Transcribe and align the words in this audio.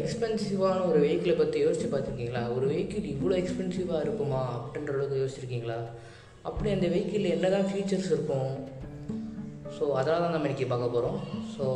எக்ஸ்பென்சிவான 0.00 0.78
ஒரு 0.88 0.98
வெஹிக்கிளை 1.04 1.34
பற்றி 1.38 1.58
யோசிச்சு 1.64 1.88
பார்த்துருக்கீங்களா? 1.92 2.42
ஒரு 2.56 2.66
வெஹிக்கிள் 2.72 3.06
இவ்வளோ 3.14 3.34
எக்ஸ்பென்சிவாக 3.40 4.04
இருக்குமா? 4.06 4.42
அப்படின்ற 4.58 4.92
அளவுக்கு 4.96 5.22
யோசிச்சிருக்கீங்களா? 5.22 5.78
அப்படி 6.48 6.70
அந்த 6.74 6.86
வெஹிக்கிளில் 6.94 7.34
என்ன 7.36 7.48
தான் 7.54 7.68
ஃபீச்சர்ஸ் 7.70 8.10
இருக்கும்? 8.14 8.52
ஸோ 9.76 9.84
அதெல்லாம் 9.98 10.24
தான் 10.24 10.34
நம்ம 10.34 10.48
இன்றைக்கி 10.48 10.68
பார்க்க 10.72 10.94
போகிறோம் 10.94 11.18
ஸோ 11.54 11.66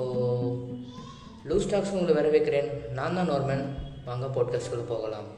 லூ 1.49 1.57
ஸ்டாக்ஸ் 1.65 1.95
உங்களை 1.97 2.15
வரவேற்கிறேன். 2.21 2.71
நான் 2.99 3.17
தான் 3.19 3.31
நார்மன் 3.33 3.65
வாங்க 4.09 4.27
பாட்காஸ்ட்டுக்குள்ள 4.37 4.87
போகலாம். 4.95 5.31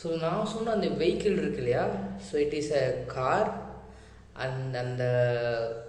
ஸோ 0.00 0.08
நான் 0.24 0.50
சொன்ன 0.54 0.72
அந்த 0.78 0.88
வெஹிக்கிள் 1.02 1.38
இருக்கு 1.42 1.62
இல்லையா? 1.62 1.84
So 2.26 2.34
it 2.46 2.58
is 2.62 2.74
a 2.80 2.84
car 3.14 3.48
and 4.38 4.76
அந்த 4.76 5.04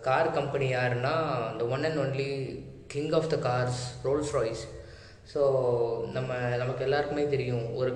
கார் 0.01 0.31
கம்பெனி 0.31 0.73
யாருன்னா 0.73 1.13
அந்த 1.51 1.65
one 1.65 1.83
and 1.83 1.97
only 1.97 2.29
king 2.87 3.11
of 3.11 3.29
the 3.29 3.35
cars 3.35 3.81
Rolls 4.03 4.33
Royce 4.33 4.63
so 5.33 5.41
நம்ம 6.11 6.33
நமக்கு 6.57 6.83
எல்லாருக்குமே 6.83 7.27
தெரியும் 7.27 7.75
ஒரு 7.75 7.91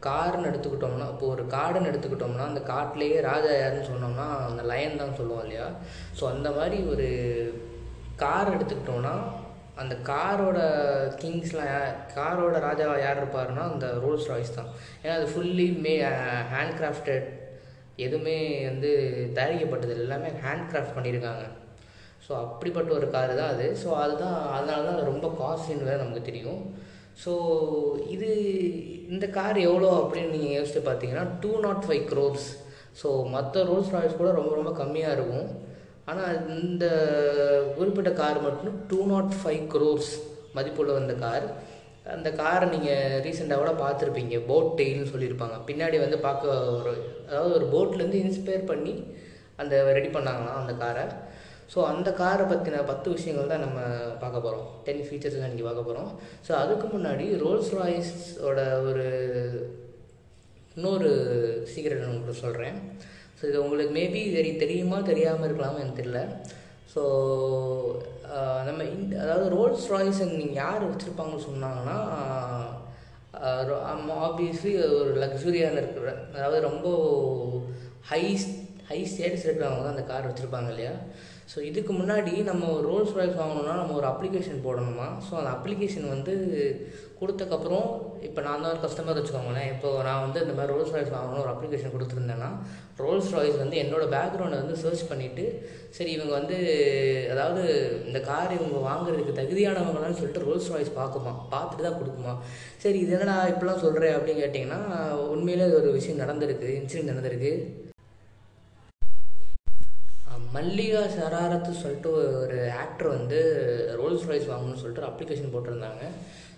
கார்னு 0.00 0.48
எடுத்துக்கிட்டோம்னா 0.50 1.08
இப்போ 1.10 1.26
ஒரு 1.26 1.44
காடுன்னு 1.46 1.90
எடுத்துக்கிட்டோம்னா 1.90 2.44
அந்த 2.46 2.60
காட்டிலேயே 2.60 3.20
ராஜா 3.20 3.52
யாருன்னு 3.52 3.88
சொன்னோம்னா 3.88 4.26
அந்த 4.48 4.62
லயன் 4.62 4.96
தான் 4.96 5.14
சொல்லுவோம் 5.14 5.42
இல்லையா? 5.42 5.66
ஸோ 6.20 6.24
அந்த 6.28 6.50
மாதிரி 6.50 6.84
ஒரு 6.84 7.08
கார் 8.16 8.54
எடுத்துக்கிட்டோம்னா 8.54 9.14
அந்த 9.76 9.94
காரோட 10.04 10.58
கிங்ஸ்லாம் 11.20 11.66
யா 11.66 11.80
காரோட 12.14 12.58
ராஜாவா 12.58 13.00
யார் 13.00 13.20
இருப்பாருன்னா 13.22 13.64
அந்த 13.72 13.86
ரோல்ஸ் 14.04 14.28
ராய்ஸ் 14.30 14.54
தான். 14.54 14.70
ஏன்னா 15.02 15.14
அது 15.14 15.26
ஃபுல்லி 15.26 15.80
மே 15.80 15.94
ஹேண்ட் 16.54 16.76
கிராஃப்டட் 16.80 17.26
எதுவுமே 18.04 18.36
வந்து 18.70 18.90
தயாரிக்கப்பட்டது 19.36 19.94
எல்லாமே 20.06 20.30
ஹேண்ட் 20.44 20.68
கிராஃப்ட் 20.70 20.96
பண்ணியிருக்காங்க. 20.96 21.44
ஸோ 22.24 22.32
அப்படிப்பட்ட 22.44 22.90
ஒரு 22.98 23.06
காரு 23.14 23.32
தான் 23.40 23.52
அது. 23.54 23.66
ஸோ 23.82 23.88
அதுதான் 24.04 24.38
அதனால 24.56 24.84
தான் 24.86 24.96
அது 24.96 25.12
ரொம்ப 25.12 25.28
காஸ்ட்லின்னு 25.40 25.88
வேறு 25.88 26.02
நமக்கு 26.02 26.28
தெரியும். 26.30 26.62
ஸோ 27.24 27.32
இது 28.14 28.30
இந்த 29.14 29.26
கார் 29.36 29.58
எவ்வளோ 29.68 29.90
அப்படின்னு 30.00 30.34
நீங்கள் 30.36 30.56
யோசிச்சு 30.58 30.82
பார்த்தீங்கன்னா 30.88 31.26
two 31.42 31.52
not 31.66 31.84
five 31.86 32.04
crores 32.12 32.48
so 33.02 33.08
மற்ற 33.34 33.62
ரோல்ஸ் 33.70 33.94
ராய்ஸ் 33.94 34.20
கூட 34.20 34.30
ரொம்ப 34.40 34.52
ரொம்ப 34.58 34.72
கம்மியாக 34.80 35.16
இருக்கும். 35.16 35.48
ஆனால் 36.10 36.36
இந்த 36.64 36.86
குறிப்பிட்ட 37.76 38.10
கார் 38.20 38.38
மட்டும் 38.48 38.76
டூ 38.90 38.98
நாட் 39.12 39.32
ஃபைவ் 39.40 39.64
க்ரோர்ஸ் 39.74 40.12
மதிப்புள்ள 40.56 40.92
வந்த 40.98 41.14
கார் 41.24 41.46
அந்த 42.14 42.28
காரை 42.40 42.66
நீங்கள் 42.74 43.20
ரீசெண்டாக 43.24 43.60
கூட 43.62 43.72
பார்த்துருப்பீங்க. 43.82 44.36
போட் 44.48 44.70
டெயில்னு 44.80 45.12
சொல்லியிருப்பாங்க. 45.12 45.56
பின்னாடி 45.68 45.96
வந்து 46.04 46.18
பார்க்க 46.26 46.56
ஒரு 46.78 46.92
அதாவது 47.28 47.54
ஒரு 47.58 47.66
போட்லேருந்து 47.72 48.20
இன்ஸ்பயர் 48.24 48.70
பண்ணி 48.72 48.94
அந்த 49.62 49.74
ரெடி 49.98 50.10
பண்ணாங்களாம் 50.16 50.60
அந்த 50.62 50.74
காரை 50.82 51.06
ஸோ 51.72 51.78
அந்த 51.92 52.08
காரை 52.20 52.44
பற்றின 52.50 52.82
பத்து 52.90 53.08
விஷயங்கள் 53.14 53.52
தான் 53.52 53.64
நம்ம 53.64 53.78
பார்க்க 54.20 54.44
போகிறோம் 54.44 54.66
டென் 54.86 55.02
ஃபீச்சர்ஸ் 55.06 55.38
தான் 55.38 55.48
இன்றைக்கி 55.48 55.66
பார்க்க 55.68 55.88
போகிறோம் 55.88 56.10
ஸோ 56.46 56.52
அதுக்கு 56.62 56.86
முன்னாடி 56.92 57.24
ரோல்ஸ் 57.42 57.72
ராய்ஸோட 57.78 58.60
ஒரு 58.88 59.06
இன்னொரு 60.76 61.10
சீக்கிரம் 61.72 62.00
நான் 62.02 62.12
உங்களுக்கு 62.12 62.44
சொல்கிறேன் 62.44 62.76
ஸோ 63.38 63.42
இது 63.50 63.58
உங்களுக்கு 63.64 63.92
மேபி 63.98 64.22
தெரி 64.36 64.52
தெரியுமா 64.62 65.00
தெரியாமல் 65.10 65.46
இருக்கலாமா 65.48 65.82
எனக்கு 65.82 66.00
தெரியல. 66.02 66.22
ஸோ 66.96 67.02
uh, 68.30 68.58
நம்ம 68.66 68.82
இந்த 68.94 69.14
அதாவது 69.22 69.46
ரோல்ஸ் 69.56 69.88
ராய்ஸ் 69.90 70.20
நீங்கள் 70.30 70.54
யார் 70.54 70.84
வச்சுருப்பாங்கன்னு 70.84 71.46
சொன்னாங்கன்னா 71.46 71.96
uh, 73.40 73.62
uh, 73.88 74.14
ஆப்வியஸ்லி 74.26 74.72
ஒரு 74.98 75.12
லக்ஸுரியான 75.24 75.80
இருக்கிற 75.82 76.06
அதாவது 76.34 76.60
ரொம்ப 76.60 76.86
ஹை 78.08 78.22
ஹை 78.88 78.98
ஸ்டேட்டஸ் 79.04 79.46
இருக்கிறவங்க 79.46 79.82
தான் 79.82 79.94
அந்த 79.94 80.04
கார் 80.04 80.28
வச்சுருப்பாங்க 80.28 80.70
இல்லையா? 80.70 80.94
ஸோ 81.50 81.58
இதுக்கு 81.68 81.92
முன்னாடி 81.98 82.32
நம்ம 82.48 82.68
ஒரு 82.76 82.86
ரோல்ஸ் 82.92 83.16
ராய்ஸ் 83.16 83.36
வாங்கணும்னா 83.40 83.74
நம்ம 83.80 83.92
ஒரு 83.98 84.06
அப்ளிகேஷன் 84.12 84.64
போடணுமா? 84.64 85.06
ஸோ 85.26 85.32
அந்த 85.40 85.50
அப்ளிகேஷன் 85.56 86.06
வந்து 86.14 86.32
கொடுத்தக்கப்புறம் 87.20 87.86
இப்போ 88.26 88.40
நான் 88.46 88.62
தான் 88.62 88.72
ஒரு 88.72 88.80
கஸ்டமர் 88.84 89.18
வச்சுக்கோங்களேன். 89.18 89.68
இப்போ 89.74 89.88
நான் 90.06 90.22
வந்து 90.24 90.38
இந்த 90.44 90.54
மாதிரி 90.56 90.72
ரோல்ஸ் 90.74 90.92
ராய்ஸ் 90.94 91.14
வாங்கணும் 91.14 91.42
ஒரு 91.44 91.52
அப்ளிகேஷன் 91.52 91.94
கொடுத்துருந்தேன்னா 91.94 92.50
ரோல்ஸ் 93.04 93.30
ராய்ஸ் 93.36 93.62
வந்து 93.62 93.76
என்னோடய 93.82 94.12
பேக்ரவுண்டை 94.16 94.58
வந்து 94.62 94.76
சர்ச் 94.82 95.06
பண்ணிவிட்டு 95.12 95.44
சரி 95.98 96.10
இவங்க 96.16 96.32
வந்து 96.40 96.58
அதாவது 97.34 97.62
இந்த 98.08 98.20
கார் 98.28 98.56
இவங்க 98.58 98.80
வாங்குறதுக்கு 98.90 99.38
தகுதியானவங்களான்னு 99.40 100.20
சொல்லிட்டு 100.20 100.46
ரோல்ஸ் 100.48 100.70
ராய்ஸ் 100.74 100.92
பார்க்குமா? 101.00 101.34
பார்த்துட்டு 101.54 101.88
தான் 101.88 101.98
கொடுக்குமா? 102.00 102.34
சரி 102.84 103.00
இது 103.06 103.24
நான் 103.32 103.50
இப்படிலாம் 103.54 103.84
சொல்கிறேன் 103.86 104.16
அப்படின்னு 104.18 104.44
கேட்டிங்கன்னா 104.44 104.80
உண்மையிலே 105.34 105.72
ஒரு 105.80 105.90
விஷயம் 105.98 106.22
நடந்திருக்கு 106.24 106.70
இன்சிடென்ட் 106.80 107.12
நடந்திருக்கு. 107.14 107.54
மல்லிகா 110.54 111.00
சராரத்து 111.16 111.72
சொல்லிட்டு 111.82 112.10
ஒரு 112.42 112.58
ஆக்டர் 112.82 113.08
வந்து 113.16 113.38
ரோல்ஸ் 114.00 114.28
ரைஸ் 114.30 114.50
வாங்கணும்னு 114.52 114.80
சொல்லிட்டு 114.82 115.02
ஒரு 115.02 115.10
அப்ளிகேஷன் 115.10 115.52
போட்டிருந்தாங்க. 115.54 116.04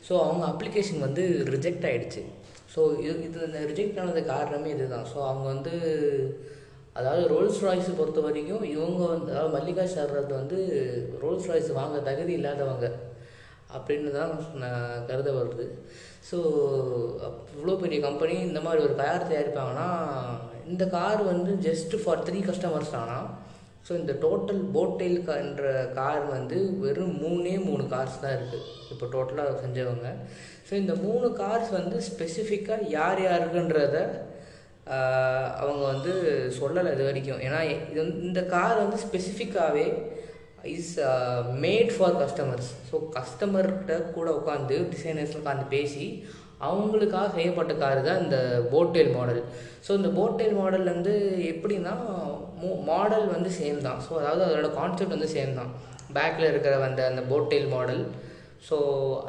ஸோ 0.06 0.12
அவங்க 0.24 0.44
அப்ளிகேஷன் 0.52 1.04
வந்து 1.06 1.22
ரிஜெக்ட் 1.54 1.86
ஆகிடுச்சு 1.88 2.22
ஸோ 2.74 2.80
இது 3.04 3.14
இது 3.28 3.38
இந்த 3.48 3.60
ரிஜெக்ட் 3.70 3.98
ஆனது 4.02 4.22
காரணமே 4.34 4.70
இதுதான். 4.74 5.06
ஸோ 5.12 5.18
அவங்க 5.30 5.46
வந்து 5.54 5.74
அதாவது 6.98 7.24
ரோல்ஸ் 7.32 7.60
ராய்ஸை 7.64 7.92
பொறுத்த 7.98 8.20
வரைக்கும் 8.26 8.64
இவங்க 8.74 9.02
வந்து 9.14 9.30
அதாவது 9.32 9.54
மல்லிகா 9.56 9.84
ஷராரத் 9.94 10.38
வந்து 10.40 10.58
ரோல்ஸ் 11.22 11.48
ராய்ஸ் 11.50 11.70
வாங்க 11.80 11.98
தகுதி 12.08 12.32
இல்லாதவங்க 12.38 12.86
அப்படின்னு 13.76 14.10
தான் 14.18 14.32
நான் 14.62 15.04
கருத 15.08 15.30
வருது. 15.38 15.66
ஸோ 16.28 16.38
இவ்வளோ 17.56 17.76
பெரிய 17.84 17.98
கம்பெனி 18.08 18.36
இந்த 18.48 18.60
மாதிரி 18.66 18.80
ஒரு 18.86 18.94
கார் 19.02 19.28
தயாரிப்பாங்கன்னா 19.32 19.88
இந்த 20.72 20.84
கார் 20.96 21.22
வந்து 21.32 21.52
ஜஸ்ட் 21.68 21.94
ஃபார் 22.02 22.24
த்ரீ 22.28 22.40
கஸ்டமர்ஸ் 22.48 22.94
ஆனால் 23.02 23.28
ஸோ 23.88 23.94
இந்த 24.00 24.12
டோட்டல் 24.22 24.62
போட்டெயில் 24.72 25.20
என்ற 25.42 25.62
கார் 25.98 26.24
வந்து 26.36 26.56
வெறும் 26.82 27.14
மூணே 27.24 27.54
மூணு 27.68 27.84
கார்ஸ் 27.92 28.22
தான் 28.22 28.34
இருக்குது 28.38 28.66
இப்போ 28.92 29.06
டோட்டலாக 29.14 29.52
செஞ்சவங்க. 29.62 30.08
ஸோ 30.68 30.72
இந்த 30.82 30.94
மூணு 31.04 31.28
கார்ஸ் 31.38 31.70
வந்து 31.76 31.98
ஸ்பெசிஃபிக்காக 32.08 32.88
யார் 32.96 33.20
யாருக்குன்றத 33.28 33.96
அவங்க 35.62 35.82
வந்து 35.92 36.12
சொல்லலை 36.58 36.90
இது 36.96 37.06
வரைக்கும். 37.08 37.40
ஏன்னா 37.46 37.60
இது 37.92 38.02
இந்த 38.28 38.42
கார் 38.54 38.82
வந்து 38.82 38.98
ஸ்பெசிஃபிக்காகவே 39.06 39.86
is 40.76 40.92
made 41.64 41.92
for 41.96 42.18
customers 42.22 42.70
so 42.90 42.96
கஸ்டமர்கிட்ட 43.16 43.96
கூட 44.16 44.28
உட்காந்து 44.40 44.76
டிசைனர்ஸ் 44.92 45.38
உட்காந்து 45.40 45.66
பேசி 45.76 46.06
அவங்களுக்காக 46.68 47.26
செய்யப்பட்ட 47.36 47.72
கார் 47.82 48.00
தான் 48.06 48.22
இந்த 48.24 48.38
போட்டெயில் 48.72 49.12
மாடல் 49.16 49.42
ஸோ 49.86 49.90
இந்த 49.98 50.08
போட்டெயில் 50.18 50.58
மாடல் 50.60 50.92
வந்து 50.94 51.14
எப்படின்னா 51.52 51.94
மோ 52.62 52.70
மாடல் 52.90 53.26
வந்து 53.34 53.50
சேம் 53.58 53.78
தான். 53.88 54.00
ஸோ 54.06 54.12
அதாவது 54.20 54.42
அதோட 54.46 54.70
கான்செப்ட் 54.78 55.16
வந்து 55.16 55.34
சேம் 55.36 55.52
தான். 55.60 55.70
பேக்கில் 56.16 56.50
இருக்கிற 56.52 56.74
அந்த 56.88 57.02
அந்த 57.10 57.22
போட்டெயில் 57.32 57.68
மாடல் 57.76 58.02
ஸோ 58.68 58.76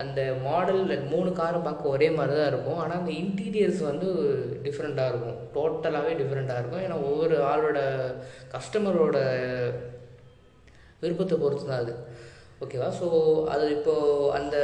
அந்த 0.02 0.20
மாடல் 0.46 0.82
மூணு 1.12 1.30
காரும் 1.40 1.66
பார்க்க 1.68 1.94
ஒரே 1.96 2.08
மாதிரி 2.18 2.34
தான் 2.38 2.50
இருக்கும். 2.52 2.80
ஆனால் 2.84 3.00
அந்த 3.02 3.12
இன்டீரியர்ஸ் 3.24 3.82
வந்து 3.90 4.08
டிஃப்ரெண்ட்டாக 4.66 5.12
இருக்கும். 5.12 5.38
டோட்டலாகவே 5.56 6.14
டிஃப்ரெண்ட்டாக 6.22 6.62
இருக்கும். 6.62 6.84
ஏன்னா 6.86 6.98
ஒவ்வொரு 7.10 7.36
ஆளோட 7.52 7.80
கஸ்டமரோட 8.54 9.18
விருப்பத்தை 11.04 11.36
பொறுத்து 11.44 11.68
தான் 11.72 11.84
அது 11.84 11.94
ஓகேவா 12.64 12.88
ஸோ 13.00 13.08
அது 13.54 13.66
இப்போது 13.76 14.32
அந்த 14.38 14.58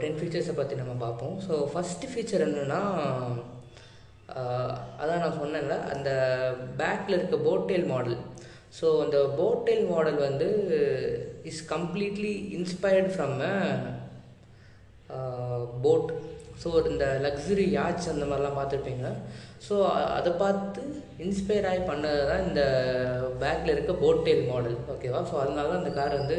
டென் 0.00 0.16
ஃபீச்சர்ஸை 0.20 0.54
பற்றி 0.60 0.74
நம்ம 0.80 0.94
பார்ப்போம். 1.04 1.36
ஸோ 1.46 1.56
ஃபஸ்ட்டு 1.72 2.10
ஃபீச்சர் 2.12 2.46
என்னென்னா 2.46 2.80
அதான் 5.00 5.22
நான் 5.22 5.38
சொன்னேன்ல 5.42 5.76
அந்த 5.94 6.10
பேக்கில் 6.80 7.18
இருக்க 7.18 7.36
போட்டெயில் 7.48 7.90
மாடல் 7.92 8.18
ஸோ 8.78 8.86
அந்த 9.04 9.18
போட்டெயில் 9.40 9.84
மாடல் 9.92 10.20
வந்து 10.26 10.48
is 11.50 11.64
completely 11.74 12.34
inspired 12.58 13.10
from 13.14 13.36
a 13.44 13.50
boat 15.84 16.10
so 16.62 16.68
இந்த 16.90 17.04
லக்ஸுரி 17.24 17.64
யாட்ச் 17.70 18.10
அந்த 18.12 18.24
மாதிரிலாம் 18.28 18.58
பார்த்துருப்பீங்க. 18.58 19.06
ஸோ 19.66 19.74
அதை 20.18 20.30
பார்த்து 20.42 20.82
இன்ஸ்பயர் 21.24 21.68
ஆகி 21.70 21.82
பண்ணது 21.90 22.20
தான் 22.30 22.44
இந்த 22.48 22.62
பேக்கில் 23.42 23.74
இருக்க 23.74 23.92
போட்டெயில் 24.02 24.48
மாடல் 24.50 24.78
ஓகேவா 24.94 25.20
ஸோ 25.30 25.34
அதனால 25.42 25.70
தான் 25.70 25.82
அந்த 25.82 25.92
கார் 25.98 26.18
வந்து 26.20 26.38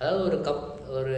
அதாவது 0.00 0.22
ஒரு 0.28 0.38
கப் 0.48 0.66
ஒரு 1.00 1.16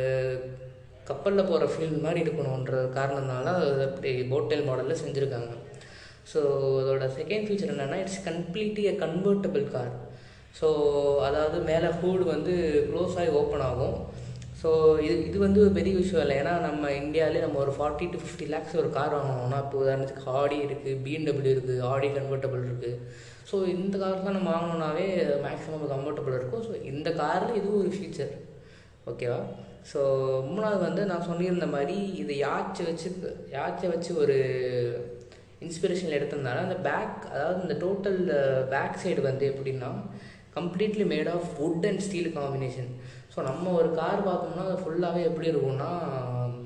கப்பலில் 1.10 1.48
போகிற 1.50 1.66
ஃபீல் 1.72 2.02
மாதிரி 2.04 2.22
இருக்கணுன்ற 2.24 2.76
காரணத்தினால 2.98 3.54
அது 3.60 3.84
அப்படி 3.88 4.10
போட்டெயில் 4.32 4.68
மாடலில் 4.68 5.00
செஞ்சுருக்காங்க. 5.02 5.52
ஸோ 6.30 6.40
அதோட 6.80 7.06
செகண்ட் 7.18 7.46
ஃபீச்சர் 7.46 7.72
என்னென்னா 7.74 7.98
it's 8.02 8.24
completely 8.30 8.84
a 8.90 8.94
convertible 9.04 9.64
car 9.74 9.92
so 10.58 10.68
அதாவது 11.28 11.58
மேலே 11.70 11.88
ஹூட் 12.00 12.24
வந்து 12.34 12.54
க்ளோஸ் 12.88 13.14
ஆகி 13.20 13.30
ஓப்பன் 13.40 13.64
ஆகும். 13.68 13.94
ஸோ 14.60 14.70
இது 15.04 15.14
இது 15.28 15.38
வந்து 15.44 15.62
ஒரு 15.64 15.72
பெரிய 15.78 15.92
விஷயம் 16.00 16.22
இல்லை. 16.24 16.34
ஏன்னா 16.40 16.52
நம்ம 16.66 16.90
இந்தியாவிலே 17.02 17.40
நம்ம 17.44 17.58
ஒரு 17.62 17.72
ஃபார்ட்டி 17.76 18.06
டு 18.12 18.18
ஃபிஃப்டி 18.22 18.46
லேக்ஸ் 18.52 18.76
ஒரு 18.82 18.90
கார் 18.96 19.16
வாங்கினோம்னா 19.16 19.58
இப்போ 19.64 19.78
உதாரணத்துக்கு 19.82 20.34
ஆடி 20.40 20.58
இருக்குது 20.66 21.00
பிஎன்டபிள்யூ 21.06 21.54
இருக்குது 21.54 21.76
ஆடி 21.92 22.08
கன்வெர்ட்டபிள் 22.18 22.62
இருக்குது 22.68 22.98
ஸோ 23.50 23.56
இந்த 23.74 23.94
கார்லாம் 24.02 24.38
நம்ம 24.38 24.50
வாங்கினோம்னாவே 24.54 25.06
மேக்ஸிமம் 25.46 25.90
கம்ஃபர்டபுள் 25.94 26.38
இருக்கும். 26.38 26.64
ஸோ 26.68 26.74
இந்த 26.92 27.08
காரில் 27.22 27.58
இதுவும் 27.60 27.80
ஒரு 27.82 27.92
ஃபீச்சர் 27.96 28.34
ஓகேவா 29.12 29.40
ஸோ 29.92 30.00
மூணாவது 30.50 30.82
வந்து 30.88 31.04
நான் 31.10 31.26
சொல்லியிருந்த 31.30 31.66
மாதிரி 31.74 31.96
இது 32.22 32.34
யாச்சை 32.46 32.84
வச்சு 32.90 33.08
யாச்சை 33.56 33.88
வச்சு 33.94 34.12
ஒரு 34.24 34.36
இன்ஸ்பிரேஷன் 35.64 36.16
எடுத்ததுனால 36.18 36.62
அந்த 36.66 36.78
பேக் 36.88 37.18
அதாவது 37.32 37.62
இந்த 37.64 37.76
டோட்டல் 37.84 38.20
பேக் 38.74 39.00
சைடு 39.02 39.22
வந்து 39.30 39.46
எப்படின்னா 39.52 39.90
completely 40.58 41.04
made 41.12 41.30
of 41.34 41.48
wood 41.60 41.86
and 41.90 42.04
steel 42.06 42.32
combination 42.38 42.90
so 43.34 43.40
நம்ம 43.50 43.70
ஒரு 43.80 43.90
கார் 44.00 44.26
பார்த்தோம்னா 44.28 44.64
அது 44.68 44.82
ஃபுல்லாகவே 44.82 45.22
எப்படி 45.28 45.50
இருக்கும்னா 45.52 45.90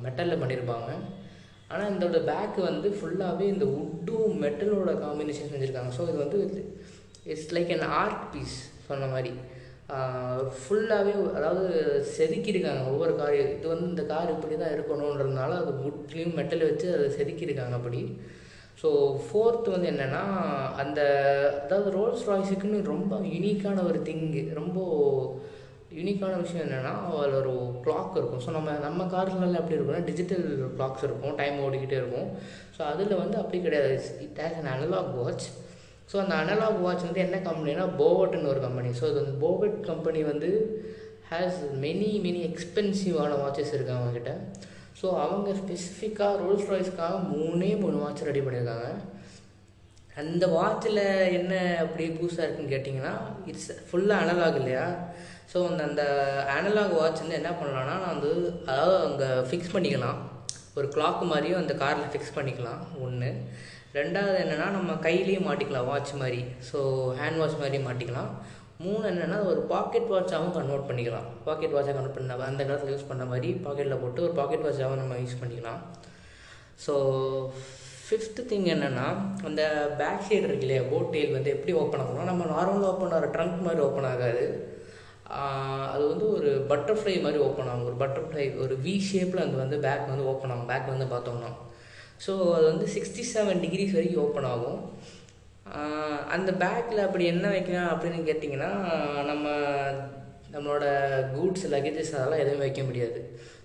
மெட்டலில் 0.07 0.41
பண்ணியிருப்பாங்க 0.43 0.91
ஆனால் 1.73 1.93
இதோட 1.95 2.19
பேக் 2.31 2.59
வந்து 2.71 2.89
ஃபுல்லாகவே 2.97 3.47
இந்த 3.53 3.65
வுட்டும் 3.75 4.35
மெட்டலோட 4.45 4.91
காம்பினேஷன் 5.05 5.51
செஞ்சுருக்காங்க. 5.53 5.93
ஸோ 5.97 6.03
இது 6.11 6.19
வந்து 6.25 6.41
it's 7.33 7.53
like 7.57 7.73
an 7.77 7.87
art 8.01 8.25
piece 8.33 8.57
சொன்ன 8.89 9.07
மாதிரி. 9.15 9.33
ஃபுல்லாகவே 10.61 11.13
அதாவது 11.39 11.65
செதுக்கியிருக்காங்க 12.17 12.83
ஒவ்வொரு 12.93 13.13
கார் 13.21 13.35
இது 13.41 13.67
வந்து 13.73 13.89
இந்த 13.93 14.05
கார் 14.13 14.33
இப்படி 14.35 14.57
தான் 14.63 14.75
இருக்கணுன்றதுனால 14.77 15.59
அது 15.63 15.73
வுட்லேயும் 15.85 16.37
மெட்டல் 16.39 16.67
வச்சு 16.69 16.87
அதை 16.97 17.07
செதுக்கியிருக்காங்க 17.19 17.77
அப்படி. 17.81 18.01
ஸோ 18.81 18.89
ஃபோர்த்து 19.27 19.75
வந்து 19.75 19.91
என்னென்னா 19.93 20.23
அந்த 20.83 21.01
அதாவது 21.65 21.91
ரோல்ஸ் 21.99 22.27
ராய்ஸுக்குன்னு 22.31 22.81
ரொம்ப 22.93 23.15
யூனிக்கான 23.35 23.85
ஒரு 23.91 24.01
திங்கு 24.09 24.43
ரொம்ப 24.61 24.79
யூனிக்கான 25.99 26.33
விஷயம் 26.43 26.65
என்னென்னா 26.65 26.93
அதில் 27.19 27.37
ஒரு 27.43 27.53
கிளாக் 27.85 28.17
இருக்கும். 28.19 28.43
ஸோ 28.47 28.51
நம்ம 28.57 28.75
நம்ம 28.87 29.05
கார்ஸ்லாம் 29.15 29.61
எப்படி 29.61 29.77
இருக்கும்னா 29.77 30.03
டிஜிட்டல் 30.11 30.45
கிளாக்ஸ் 30.79 31.07
இருக்கும். 31.09 31.37
டைம் 31.41 31.63
ஓடிக்கிட்டே 31.67 31.99
இருக்கும். 32.03 32.29
ஸோ 32.77 32.81
அதில் 32.93 33.21
வந்து 33.23 33.37
அப்படி 33.43 33.61
கிடையாது. 33.67 33.95
It 34.27 34.41
has 34.45 34.59
an 34.63 34.71
analogue 34.75 35.11
watch 35.21 35.47
so 36.11 36.17
அந்த 36.23 36.35
அனலாக் 36.43 36.83
வாட்ச் 36.85 37.07
வந்து 37.07 37.25
என்ன 37.27 37.37
கம்பெனினா 37.49 37.85
போவட்னு 38.03 38.51
ஒரு 38.53 38.61
கம்பெனி 38.67 38.91
ஸோ 38.99 39.05
இது 39.11 39.19
வந்து 39.23 39.37
போவட் 39.47 39.79
கம்பெனி 39.91 40.21
வந்து 40.33 40.51
ஹேஸ் 41.31 41.61
மெனி 41.85 42.11
மெனி 42.27 42.41
எக்ஸ்பென்சிவான 42.51 43.31
வாட்சஸ் 43.43 43.73
இருக்குது 43.77 43.97
அவங்கக்கிட்ட 43.97 44.35
ஸோ 45.01 45.07
அவங்க 45.25 45.49
ஸ்பெசிஃபிக்காக 45.61 46.41
ரோல்ஸ் 46.43 46.69
ராய்ஸ்க்காக 46.73 47.17
மூணே 47.33 47.71
மூணு 47.83 47.97
வாட்ச் 48.03 48.27
ரெடி 48.29 48.43
பண்ணியிருக்காங்க. 48.45 48.89
அந்த 50.23 50.45
வாட்சில் 50.57 51.03
என்ன 51.39 51.55
அப்படி 51.85 52.05
புதுசாக 52.19 52.45
இருக்குன்னு 52.45 52.75
கேட்டிங்கன்னா 52.75 53.15
இட்ஸ் 53.51 53.71
ஃபுல்லாக 53.89 54.23
அனலாக் 54.25 54.59
இல்லையா? 54.61 54.87
ஸோ 55.53 55.59
அந்த 55.71 55.83
அந்த 55.89 56.03
அனலாக் 56.55 56.97
வாட்ச் 57.01 57.23
வந்து 57.23 57.39
என்ன 57.41 57.51
பண்ணலான்னா 57.59 57.95
நான் 58.03 58.15
வந்து 58.15 58.33
அதாவது 58.71 58.97
அங்கே 59.07 59.29
ஃபிக்ஸ் 59.49 59.75
பண்ணிக்கலாம். 59.75 60.21
ஒரு 60.79 60.89
கிளாக் 60.95 61.23
மாதிரியும் 61.33 61.63
அந்த 61.63 61.75
காரில் 61.83 62.11
ஃபிக்ஸ் 62.13 62.37
பண்ணிக்கலாம். 62.39 62.81
ஒன்று 63.05 63.31
ரெண்டாவது 63.99 64.39
என்னென்னா 64.45 64.67
நம்ம 64.77 64.95
கையிலேயே 65.07 65.41
மாட்டிக்கலாம் 65.49 65.91
வாட்ச் 65.91 66.15
மாதிரி. 66.23 66.41
ஸோ 66.71 66.79
ஹேண்ட் 67.21 67.41
வாட்ச் 67.43 67.63
மாதிரி 67.63 67.79
மாட்டிக்கலாம். 67.89 68.33
மூணு 68.85 69.05
என்னென்னா 69.11 69.39
ஒரு 69.51 69.61
பாக்கெட் 69.73 70.11
வாட்சாகவும் 70.13 70.55
கன்வெர்ட் 70.57 70.89
பண்ணிக்கலாம். 70.89 71.29
பாக்கெட் 71.47 71.75
வாட்சாக 71.77 71.95
கன்வெர்ட் 71.97 72.19
பண்ண 72.19 72.37
அந்த 72.51 72.63
காலத்தில் 72.69 72.93
யூஸ் 72.95 73.11
பண்ண 73.11 73.25
மாதிரி 73.33 73.51
பாக்கெட்டில் 73.67 74.03
போட்டு 74.03 74.25
ஒரு 74.27 74.35
பாக்கெட் 74.41 74.67
வாட்சாகவும் 74.67 75.03
நம்ம 75.03 75.19
யூஸ் 75.23 75.41
பண்ணிக்கலாம். 75.43 75.81
ஸோ 76.85 76.95
ஃபிஃப்த்து 78.07 78.43
திங் 78.51 78.69
என்னென்னா 78.73 79.07
அந்த 79.49 79.63
பேக் 80.01 80.27
சைடு 80.27 80.47
இருக்கு 80.49 80.67
இல்லையா 80.67 80.83
போட் 80.91 81.13
டெயில் 81.15 81.37
வந்து 81.37 81.53
எப்படி 81.55 81.73
ஓப்பன் 81.83 82.03
ஆகணும் 82.03 82.31
நம்ம 82.31 82.45
நார்மலாக 82.55 82.91
ஓப்பன் 82.93 83.15
ஆகிற 83.17 83.31
ட்ரங்க் 83.37 83.65
மாதிரி 83.67 83.81
ஓப்பன் 83.87 84.11
ஆகாது. 84.13 84.45
அது 85.93 86.03
வந்து 86.11 86.27
ஒரு 86.37 86.51
பட்டர்ஃப்ளை 86.73 87.15
மாதிரி 87.25 87.39
ஓப்பன் 87.47 87.71
ஆகும். 87.71 87.89
ஒரு 87.91 87.97
பட்டர்ஃப்ளை 88.03 88.45
ஒரு 88.65 88.75
வி 88.85 88.95
ஷேப்பில் 89.09 89.45
அது 89.47 89.57
வந்து 89.65 89.79
பேக் 89.87 90.11
வந்து 90.13 90.29
ஓப்பன் 90.33 90.53
ஆகும். 90.55 90.71
பேக் 90.73 90.93
வந்து 90.95 91.07
பார்த்தோம்னா. 91.15 91.51
ஸோ 92.27 92.33
அது 92.57 92.67
வந்து 92.73 92.87
சிக்ஸ்டி 92.97 93.25
செவன் 93.33 93.63
டிகிரிஸ் 93.65 93.97
வரைக்கும் 93.97 94.25
ஓப்பன் 94.27 94.51
ஆகும். 94.55 94.79
அந்த 96.35 96.51
பேக்கில் 96.63 97.07
அப்படி 97.07 97.25
என்ன 97.33 97.47
வைக்கலாம் 97.55 97.93
அப்படின்னு 97.93 98.21
கேட்டிங்கன்னா 98.29 98.71
நம்ம 99.31 99.47
நம்மளோட 100.55 100.85
கூட்ஸ் 101.35 101.65
லக்கேஜஸ் 101.73 102.13
அதெல்லாம் 102.19 102.43
எதுவும் 102.43 102.65
வைக்க 102.65 102.83
முடியாது. 102.89 103.19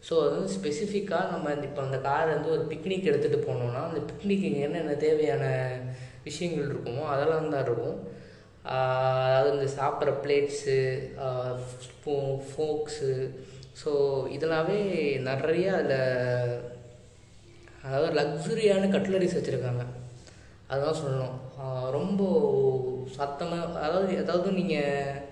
ஸோ 0.07 0.13
அது 0.21 0.31
வந்து 0.35 0.53
ஸ்பெசிஃபிக்காக 0.55 1.31
நம்ம 1.33 1.51
இப்போ 1.67 1.81
அந்த 1.87 1.97
கார் 2.07 2.33
வந்து 2.35 2.49
ஒரு 2.55 2.63
பிக்னிக் 2.71 3.09
எடுத்துகிட்டு 3.11 3.47
போனோம்னா 3.47 3.81
அந்த 3.89 4.01
பிக்னிக்கு 4.09 4.49
என்னென்ன 4.67 4.95
தேவையான 5.05 5.43
விஷயங்கள் 6.27 6.67
இருக்குமோ 6.71 7.03
அதெல்லாம் 7.13 7.53
தான் 7.53 7.65
இருக்கும். 7.67 7.99
அதாவது 9.27 9.53
இந்த 9.57 9.67
சாப்பிட்ற 9.77 10.11
பிளேட்ஸு 10.23 10.79
ஸ்பூ 11.85 12.15
ஃபோக்ஸு 12.49 13.13
ஸோ 13.83 13.91
இதெல்லாமே 14.35 14.79
நிறைய 15.29 15.67
அதில் 15.79 15.95
அதாவது 17.85 18.09
லக்ஸுரியான 18.19 18.89
கட்லரிஸ் 18.95 19.37
வச்சுருக்காங்க. 19.37 19.85
அதுதான் 20.71 21.01
சொல்லணும். 21.03 21.37
ரொம்ப 21.91 22.21
சத்தமாக 23.17 23.79
அதாவது 23.79 24.17
அதாவது 24.17 24.51
நீங்கள் 24.51 25.29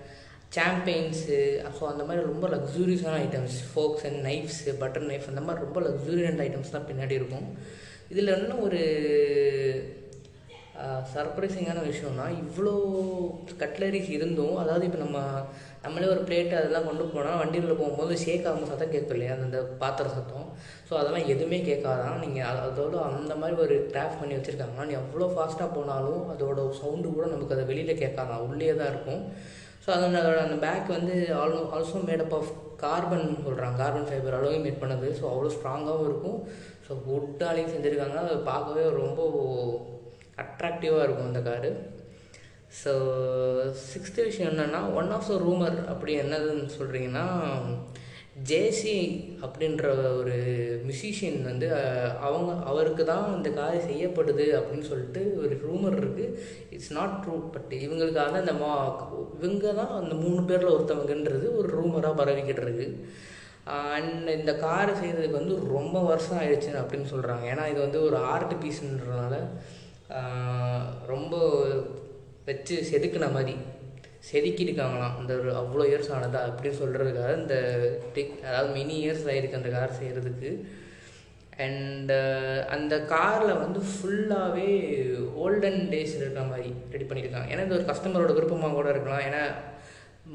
சாம்பியன்ஸு 0.56 1.38
ஸோ 1.78 1.82
அந்த 1.84 2.04
மாதிரி 2.04 2.22
ரொம்ப 2.26 2.48
லக்ஸூரியஸான 2.48 3.14
items 3.26 3.56
forks 3.70 4.06
and 4.06 4.20
knives 4.26 4.72
butter 4.78 5.06
knife 5.06 5.28
அந்த 5.28 5.40
மாதிரி 5.40 5.64
ரொம்ப 5.64 5.80
லக்ஸூரியன்ட் 5.80 6.42
ஐட்டம்ஸ் 6.46 6.70
தான் 6.70 6.88
பின்னாடி 6.90 7.10
இருக்கும். 7.10 7.46
இதில் 8.08 8.34
என்ன 8.36 8.54
ஒரு 8.56 8.80
சர்ப்ரைசிங்கான 11.14 11.80
விஷயம்னா 11.88 12.26
இவ்வளோ 12.42 12.74
கட்லரிஸ் 13.58 14.10
இருந்தும் 14.10 14.56
அதாவது 14.56 14.86
இப்போ 14.86 14.98
நம்ம 14.98 15.18
நம்மளே 15.84 16.08
ஒரு 16.14 16.22
பிளேட்டு 16.28 16.54
அதெல்லாம் 16.60 16.86
கொண்டு 16.88 17.04
போனால் 17.12 17.38
வண்டியில் 17.40 17.78
போகும்போது 17.80 18.14
ஷேக் 18.22 18.46
ஆகும் 18.48 18.70
சத்தம் 18.70 18.92
கேட்கும் 18.94 19.16
இல்லையா? 19.16 19.34
அந்த 19.46 19.58
பாத்திர 19.82 20.08
சத்தம். 20.16 20.48
ஸோ 20.88 20.92
அதெல்லாம் 21.00 21.28
எதுவுமே 21.34 21.58
கேட்காதான். 21.68 22.18
நீங்கள் 22.24 22.58
அதோட 22.66 22.96
அந்த 23.10 23.34
மாதிரி 23.40 23.56
ஒரு 23.64 23.76
கிராஃப்ட் 23.92 24.20
பண்ணி 24.20 24.34
வச்சுருக்காங்கன்னா 24.36 24.86
நீ 24.90 24.94
எவ்வளோ 25.02 25.28
ஃபாஸ்ட்டாக 25.34 25.68
போனாலும் 25.76 26.22
அதோட 26.34 26.66
சவுண்டு 26.80 27.08
கூட 27.16 27.26
நமக்கு 27.34 27.56
அதை 27.56 27.64
வெளியில் 27.70 28.00
கேட்காதான் 28.02 28.44
உள்ளே 28.48 28.72
தான் 28.80 28.92
இருக்கும். 28.94 29.22
ஸோ 29.84 29.88
அதோட 29.96 30.16
அதோட 30.22 30.40
அந்த 30.46 30.58
பேக் 30.66 30.90
வந்து 30.96 31.14
ஆல்மோ 31.42 31.62
also 31.76 32.02
made up 32.08 32.34
of 32.38 32.50
carbon 32.82 33.26
சொல்கிறாங்க 33.46 33.78
கார்பன் 33.82 34.08
ஃபைபர் 34.10 34.36
அளவையும் 34.38 34.66
மேட் 34.66 34.82
பண்ணது. 34.82 35.08
ஸோ 35.20 35.24
அவ்வளோ 35.32 35.52
ஸ்ட்ராங்காகவும் 35.56 36.08
இருக்கும். 36.10 36.38
ஸோ 36.86 36.92
வுட்டாலையும் 37.08 37.72
செஞ்சுருக்காங்க. 37.74 38.18
அது 38.24 38.36
பார்க்கவே 38.52 38.84
ரொம்ப 39.02 39.20
அட்ராக்டிவாக 40.44 41.04
இருக்கும் 41.06 41.30
அந்த 41.30 41.42
காரு 41.48 41.70
ஸோ 42.70 42.92
சிக்ஸ்த்து 43.92 44.24
விஷயம் 44.24 44.50
என்னென்னா 44.52 44.94
ஒன் 44.94 45.10
ஆஃப் 45.10 45.28
த 45.28 45.36
ரூமர் 45.38 45.86
அப்படி 45.86 46.20
என்னதுன்னு 46.20 46.68
சொல்கிறீங்கன்னா 46.78 47.24
ஜேசி 48.48 48.94
அப்படின்ற 49.42 49.86
ஒரு 50.16 50.34
மியூசிஷியன் 50.84 51.42
வந்து 51.42 51.66
அவங்க 52.20 52.64
அவருக்கு 52.64 53.04
தான் 53.04 53.36
இந்த 53.36 53.50
கார் 53.50 53.86
செய்யப்படுது 53.86 54.46
அப்படின்னு 54.56 54.80
சொல்லிட்டு 54.80 55.36
ஒரு 55.38 55.60
ரூமர் 55.66 55.96
இருக்குது 56.00 56.36
இட்ஸ் 56.70 56.92
நாட் 56.92 57.24
ட்ரூ 57.24 57.50
பட் 57.50 57.72
இவங்களுக்காக 57.80 58.30
தான் 58.30 58.40
இந்த 58.40 58.52
மா 58.52 58.70
இவங்க 59.38 59.72
தான் 59.72 59.92
அந்த 60.02 60.14
மூணு 60.14 60.42
பேரில் 60.42 60.74
ஒருத்தவங்கன்றது 60.74 61.56
ஒரு 61.56 61.68
ரூமராக 61.78 62.18
பரவிக்கிட்டு 62.20 62.60
இருக்கு. 62.60 62.88
அண்ட் 63.92 64.28
இந்த 64.28 64.54
காரை 64.56 64.94
செய்கிறதுக்கு 64.94 65.40
வந்து 65.40 65.56
ரொம்ப 65.68 66.00
வருஷம் 66.02 66.38
ஆயிடுச்சு 66.38 66.70
அப்படின்னு 66.80 67.10
சொல்கிறாங்க 67.10 67.44
ஏன்னா 67.52 67.70
இது 67.70 67.80
வந்து 67.80 68.02
ஒரு 68.02 68.16
ஆர்ட் 68.16 68.54
பீஸ்ன்றதுனால 68.64 69.34
ரொம்ப 71.06 71.34
வச்சு 72.50 72.76
செதுக்குன 72.90 73.32
மாதிரி. 73.38 73.54
செதுக்கியிருக்காங்களாம். 74.28 75.16
அந்த 75.20 75.32
ஒரு 75.40 75.50
அவ்வளோ 75.60 75.84
இயர்ஸ் 75.90 76.12
ஆனதா 76.16 76.40
அப்படின்னு 76.48 76.80
சொல்கிறதுக்காக 76.80 77.34
இந்த 77.42 77.56
டிக் 78.14 78.36
அதாவது 78.48 78.70
மினி 78.78 78.96
இயர்ஸ் 79.02 79.26
ஆகிருக்கு 79.32 79.60
அந்த 79.60 79.70
கார் 79.74 79.98
செய்கிறதுக்கு 80.00 80.50
அண்டு 81.64 82.18
அந்த 82.74 82.94
காரில் 83.12 83.60
வந்து 83.62 83.80
ஃபுல்லாகவே 83.88 84.68
ஓல்டன் 85.44 85.80
டேஸ் 85.92 86.14
இருக்கிற 86.18 86.44
மாதிரி 86.52 86.70
ரெடி 86.92 87.06
பண்ணியிருக்காங்க. 87.08 87.50
ஏன்னா 87.52 87.64
இது 87.66 87.76
ஒரு 87.78 87.88
கஸ்டமரோட 87.90 88.32
விருப்பமாக 88.36 88.76
கூட 88.78 88.88
இருக்கலாம். 88.92 89.24
ஏன்னா 89.28 89.42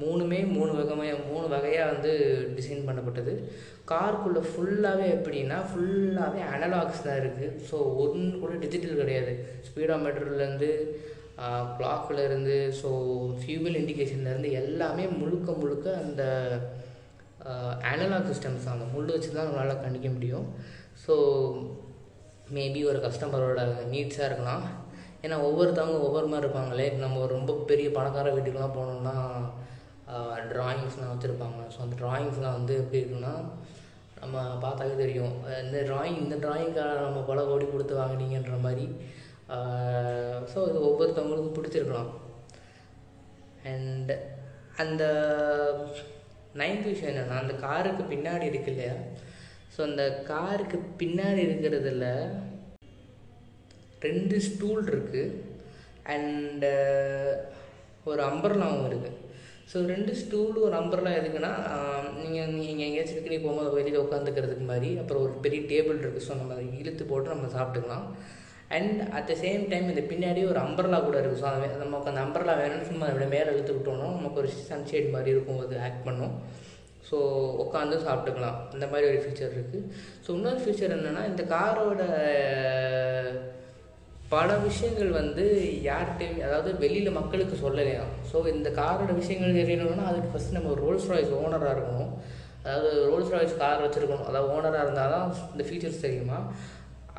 மூணுமே 0.01 0.39
மூணு 0.55 0.71
வகையாக 0.77 1.17
மூணு 1.31 1.47
வகையாக 1.55 1.91
வந்து 1.93 2.11
டிசைன் 2.57 2.87
பண்ணப்பட்டது. 2.87 3.33
கார்க்குள்ளே 3.91 4.41
ஃபுல்லாகவே 4.51 5.07
எப்படின்னா 5.15 5.57
ஃபுல்லாகவே 5.71 6.41
அனலாக்ஸ் 6.55 7.05
தான் 7.07 7.19
இருக்குது 7.21 7.51
ஸோ 7.69 7.77
ஒன்று 8.03 8.41
கூட 8.43 8.53
டிஜிட்டல் 8.63 9.01
கிடையாது. 9.01 9.33
ஸ்பீடோமீட்டர்லேருந்து 9.67 10.71
இருந்து 12.27 12.57
ஸோ 12.81 12.89
ஃபியூவல் 13.39 13.79
இண்டிகேஷன்லேருந்து 13.81 14.51
எல்லாமே 14.61 15.05
முழுக்க 15.19 15.51
முழுக்க 15.61 15.87
அந்த 16.03 16.23
அனலாக் 17.91 18.29
சிஸ்டம்ஸ் 18.29 18.71
அந்த 18.73 18.85
முள் 18.93 19.11
வச்சு 19.13 19.29
தான் 19.31 19.47
நம்மளால் 19.47 19.83
கண்டிக்க 19.83 20.07
முடியும். 20.13 20.45
ஸோ 21.03 21.15
மேபி 22.55 22.81
ஒரு 22.91 22.99
கஸ்டமரோட 23.03 23.61
நீட்ஸாக 23.91 24.29
இருக்கலாம். 24.29 24.63
ஏன்னா 25.25 25.35
ஒவ்வொருத்தவங்க 25.47 25.99
ஒவ்வொரு 26.07 26.27
மாதிரி 26.31 26.43
இருப்பாங்களே. 26.45 26.87
நம்ம 27.03 27.19
ஒரு 27.25 27.31
ரொம்ப 27.37 27.53
பெரிய 27.69 27.87
பணக்கார 27.97 28.33
வீட்டுக்கெலாம் 28.35 28.77
போனோம்னா 28.79 29.15
ட்ராயிங்ஸ்லாம் 30.51 31.13
வச்சுருப்பாங்க. 31.13 31.61
ஸோ 31.73 31.79
அந்த 31.85 31.95
ட்ராயிங்ஸ்லாம் 32.01 32.57
வந்து 32.59 32.73
எப்படி 32.81 33.01
இருக்குன்னா 33.01 33.33
நம்ம 34.21 34.43
பார்த்தாலே 34.65 34.95
தெரியும். 35.03 35.33
இந்த 35.65 35.79
ட்ராயிங் 35.89 36.19
இந்த 36.25 36.35
ட்ராயிங்காக 36.45 37.05
நம்ம 37.05 37.21
பல 37.29 37.39
கோடி 37.49 37.65
கொடுத்து 37.67 37.95
வாங்குனீங்கன்ற 38.01 38.57
மாதிரி 38.65 38.85
ஸோ 40.51 40.59
இது 40.69 40.79
ஒவ்வொருத்தவங்களுக்கும் 40.89 41.57
பிடிச்சிருக்கலாம். 41.57 42.11
அண்ட் 43.71 44.11
அந்த 44.83 45.03
நைன்த் 46.61 46.89
விஷயம் 46.91 47.11
என்னென்னா 47.11 47.37
அந்த 47.43 47.55
காருக்கு 47.65 48.03
பின்னாடி 48.13 48.45
இருக்கு 48.51 48.71
இல்லையா? 48.73 48.95
ஸோ 49.73 49.81
அந்த 49.89 50.03
காருக்கு 50.31 50.77
பின்னாடி 51.01 51.41
இருக்கிறதுல 51.47 52.07
ரெண்டு 54.07 54.37
ஸ்டூல் 54.47 54.83
இருக்குது 54.91 55.23
அண்டு 56.13 56.71
ஒரு 58.09 58.21
அம்பர்லாவும் 58.31 58.87
இருக்குது 58.89 59.21
ஸோ 59.71 59.77
ரெண்டு 59.91 60.11
ஸ்டூலும் 60.21 60.65
ஒரு 60.67 60.75
அம்பர்லாம் 60.79 61.17
எதுக்குன்னா 61.19 61.51
நீங்கள் 62.21 62.51
நீங்கள் 62.57 62.85
எங்கேயாச்சும் 62.87 63.17
பிக்னிக் 63.17 63.45
போகும்போது 63.45 63.77
வெளியில் 63.77 64.03
உட்காந்துக்கிறதுக்கு 64.03 64.65
மாதிரி 64.71 64.89
அப்புறம் 65.01 65.23
ஒரு 65.27 65.33
பெரிய 65.45 65.61
டேபிள் 65.71 66.01
இருக்குது 66.01 66.25
ஸோ 66.27 66.37
நம்ம 66.41 66.53
அதை 66.55 66.65
இழுத்து 66.81 67.03
போட்டு 67.11 67.33
நம்ம 67.33 67.49
சாப்பிட்டுக்கலாம். 67.55 68.05
And 68.75 68.99
at 69.17 69.29
the 69.31 69.33
same 69.43 69.63
time 69.71 69.89
இந்த 69.93 70.03
பின்னாடி 70.11 70.43
ஒரு 70.51 70.59
அம்பர்லா 70.65 70.99
கூட 71.07 71.15
இருக்கும். 71.21 71.41
ஸோ 71.43 71.47
அது 71.49 71.83
நமக்கு 71.85 72.11
அந்த 72.11 72.21
அம்பர்லா 72.25 72.55
வேணும்னு 72.61 72.89
சும்மா 72.91 73.07
அதோட 73.09 73.27
மேலே 73.35 73.49
இழுத்துக்கிட்டோம்னா 73.55 74.07
நமக்கு 74.19 74.41
ஒரு 74.43 74.51
சன்ஷேட் 74.71 75.09
மாதிரி 75.15 75.33
இருக்கும். 75.35 75.63
அது 75.65 75.75
ஆக்ட் 75.87 76.05
பண்ணும். 76.07 76.35
ஸோ 77.09 77.17
உட்காந்து 77.63 77.97
சாப்பிட்டுக்கலாம். 78.05 78.59
இந்த 78.75 78.85
மாதிரி 78.91 79.09
ஒரு 79.09 79.19
ஃபீச்சர் 79.23 79.55
இருக்குது 79.55 79.83
ஸோ 80.25 80.29
இன்னொரு 80.37 80.61
ஃபீச்சர் 80.63 80.95
என்னென்னா 80.95 81.23
இந்த 81.31 81.43
காரோட 81.55 82.03
பல 84.33 84.51
விஷயங்கள் 84.67 85.11
வந்து 85.19 85.43
யார்கிட்டையும் 85.87 86.39
அதாவது 86.45 86.69
வெளியில் 86.83 87.17
மக்களுக்கு 87.17 87.55
சொல்லலையாம் 87.65 88.13
ஸோ 88.29 88.37
இந்த 88.53 88.69
காரோட 88.79 89.11
விஷயங்கள் 89.19 89.59
தெரியணும்னா 89.59 90.07
அதுக்கு 90.11 90.31
ஃபஸ்ட் 90.31 90.55
நம்ம 90.57 90.71
ரோல்ஸ் 90.83 91.09
ராய்ஸ் 91.11 91.35
ஓனராக 91.41 91.75
இருக்கணும். 91.75 92.11
அதாவது 92.63 92.89
ரோல்ஸ் 93.11 93.33
ராய்ஸ் 93.33 93.59
கார் 93.61 93.83
வச்சுருக்கணும். 93.83 94.27
அதாவது 94.29 94.49
ஓனராக 94.55 94.85
இருந்தால் 94.85 95.13
தான் 95.15 95.27
இந்த 95.53 95.65
ஃபீச்சர்ஸ் 95.67 96.03
தெரியுமா? 96.05 96.39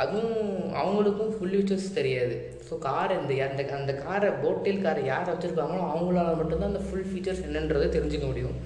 அதுவும் 0.03 0.41
அவங்களுக்கும் 0.81 1.31
ஃபுல் 1.35 1.55
ஃபீச்சர்ஸ் 1.57 1.87
தெரியாது. 1.99 2.35
ஸோ 2.69 2.75
கார் 2.87 3.12
இந்த 3.19 3.33
அந்த 3.47 3.62
அந்த 3.76 3.93
காரை 4.07 4.31
போட்டில் 4.43 4.83
காரை 4.87 5.03
யார் 5.12 5.31
வச்சுருக்காங்களோ 5.33 5.85
அவங்களால 5.93 6.35
மட்டும்தான் 6.41 6.73
அந்த 6.73 6.83
ஃபுல் 6.88 7.09
ஃபீச்சர்ஸ் 7.11 7.45
என்னன்றதை 7.49 7.87
தெரிஞ்சுக்க 7.97 8.26
முடியும். 8.33 8.57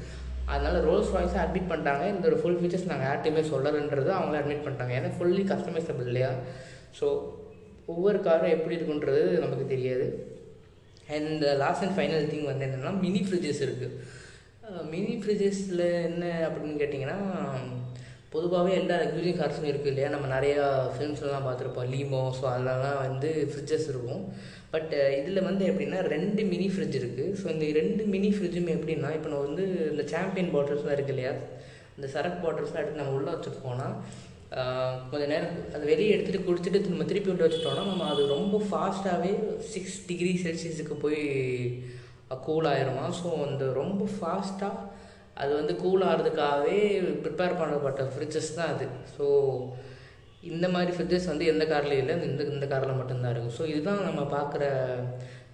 அதனால் 0.52 0.78
ரோல்ஸ் 0.88 1.12
ராய்ஸை 1.16 1.38
அட்மிட் 1.42 1.70
பண்ணிட்டாங்க. 1.72 2.04
இந்த 2.14 2.30
ஃபுல் 2.40 2.58
ஃபீச்சர்ஸ் 2.60 2.88
நாங்கள் 2.92 3.08
யார்ட்டையுமே 3.10 3.42
சொல்லலைன்றது 3.52 4.10
அவங்களே 4.16 4.40
அட்மிட் 4.40 4.64
பண்ணிட்டாங்க. 4.64 4.94
ஏன்னா 5.00 5.10
ஃபுல்லி 5.18 5.44
கஸ்டமைசபிள் 5.52 6.08
இல்லையா? 6.12 6.30
ஸோ 7.00 7.06
ஒவ்வொரு 7.92 8.18
காரும் 8.26 8.54
எப்படி 8.56 8.76
இருக்குன்றது 8.78 9.22
நமக்கு 9.44 9.66
தெரியாது. 9.74 10.06
And 11.16 11.44
last 11.62 11.84
and 11.84 11.96
final 11.98 12.26
thing 12.32 12.48
வந்து 12.50 12.66
என்னென்னா 12.66 12.92
மினி 13.04 13.22
ஃப்ரிட்ஜஸ் 13.26 13.62
இருக்குது 13.66 13.96
மினி 14.92 15.14
ஃப்ரிட்ஜஸில் 15.22 15.86
என்ன 16.08 16.24
அப்படின்னு 16.46 16.80
கேட்டிங்கன்னா 16.82 17.20
பொதுவாகவே 18.32 18.72
எல்லா 18.80 18.96
லக்ஸுரி 19.02 19.30
கார்ஸும் 19.38 19.70
இருக்குது 19.70 19.90
இல்லையா? 19.92 20.08
நம்ம 20.14 20.26
நிறையா 20.34 20.64
ஃபிலிம்ஸ்லாம் 20.94 21.46
பார்த்துருப்போம். 21.46 21.88
லீமோ 21.94 22.22
ஸோ 22.38 22.44
அதெல்லாம் 22.50 23.00
வந்து 23.06 23.30
ஃப்ரிட்ஜஸ் 23.50 23.88
இருக்கும். 23.92 24.22
பட் 24.74 24.92
இதில் 25.20 25.46
வந்து 25.48 25.62
எப்படின்னா 25.70 26.00
ரெண்டு 26.14 26.42
மினி 26.50 26.66
ஃப்ரிட்ஜ் 26.72 26.98
இருக்குது 27.00 27.34
ஸோ 27.40 27.46
இந்த 27.54 27.68
ரெண்டு 27.80 28.02
மினி 28.12 28.28
ஃப்ரிட்ஜுமே 28.34 28.74
எப்படின்னா 28.78 29.08
இப்போ 29.16 29.28
நம்ம 29.32 29.44
வந்து 29.48 29.64
இந்த 29.92 30.04
சாம்பியன் 30.12 30.52
பாட்டில்ஸ்லாம் 30.54 30.96
இருக்குது 30.96 31.14
இல்லையா? 31.16 31.32
இந்த 31.96 32.08
சரக்கு 32.14 32.38
பாட்டில்ஸ்லாம் 32.44 32.82
எடுத்து 32.82 33.02
நம்ம 33.02 33.16
உள்ளே 33.18 33.32
வச்சுட்டு 33.32 33.64
போனால் 33.66 33.96
கொஞ்சம் 35.10 35.32
நேரம் 35.32 35.56
அதை 35.74 35.82
வெளியே 35.90 36.12
எடுத்துகிட்டு 36.14 36.46
குடிச்சிட்டு 36.46 36.92
நம்ம 36.92 37.04
திருப்பி 37.10 37.30
விட்டு 37.30 37.46
வச்சுட்டோம்னா 37.46 37.84
நம்ம 37.90 38.06
அது 38.12 38.22
ரொம்ப 38.36 38.56
ஃபாஸ்ட்டாகவே 38.68 39.32
சிக்ஸ் 39.72 39.98
டிகிரி 40.08 40.32
செல்சியஸுக்கு 40.44 40.96
போய் 41.04 41.20
கூல் 42.46 42.70
ஆயிருமா? 42.72 43.04
ஸோ 43.20 43.28
அந்த 43.48 43.64
ரொம்ப 43.82 44.02
ஃபாஸ்ட்டாக 44.16 44.86
அது 45.34 45.52
வந்து 45.58 45.74
கூல் 45.82 46.02
ஆகிறதுக்காகவே 46.08 46.78
ப்ரிப்பேர் 47.24 47.60
பண்ணப்பட்ட 47.60 48.02
ஃப்ரிட்ஜஸ் 48.12 48.56
தான் 48.58 48.72
அது. 48.74 48.86
ஸோ 49.16 49.26
இந்த 50.50 50.66
மாதிரி 50.68 50.92
ஃப்ரிட்ஜஸ் 50.96 51.30
வந்து 51.30 51.44
எந்த 51.52 51.64
கார்லேயும் 51.64 52.02
இல்லை 52.02 52.16
இந்த 52.28 52.42
இந்த 52.54 52.66
காரில் 52.66 52.98
மட்டும்தான் 53.00 53.32
இருக்கும். 53.32 53.56
ஸோ 53.58 53.66
இதுதான் 53.72 54.06
நம்ம 54.08 54.22
பார்க்குற 54.36 54.64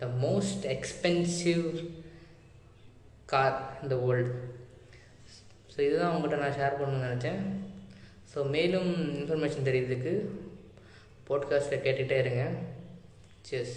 த 0.02 0.08
மோஸ்ட் 0.24 0.66
எக்ஸ்பென்சிவ் 0.76 1.64
கார் 3.32 3.56
இந்த 3.82 3.94
வேர்ல்டு 4.04 4.34
ஸோ 5.74 5.78
இதுதான் 5.86 6.12
உங்கள்கிட்ட 6.14 6.42
நான் 6.42 6.58
ஷேர் 6.60 6.78
பண்ணணும்னு 6.80 7.08
நினச்சேன். 7.08 7.40
ஸோ 8.32 8.48
மேலும் 8.56 8.92
இன்ஃபர்மேஷன் 9.20 9.68
தெரியுதுக்கு 9.68 10.14
போட்காஸ்ட்டை 11.28 11.78
கேட்டுகிட்டே 11.84 12.18
இருங்க. 12.22 12.44
சேஸ் 13.50 13.74